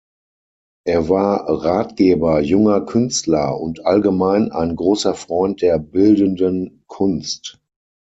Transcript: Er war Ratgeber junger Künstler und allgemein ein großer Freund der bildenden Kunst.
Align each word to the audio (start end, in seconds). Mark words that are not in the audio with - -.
Er 0.87 1.09
war 1.09 1.47
Ratgeber 1.47 2.39
junger 2.41 2.81
Künstler 2.87 3.55
und 3.59 3.85
allgemein 3.85 4.51
ein 4.51 4.75
großer 4.75 5.13
Freund 5.13 5.61
der 5.61 5.77
bildenden 5.77 6.83
Kunst. 6.87 7.59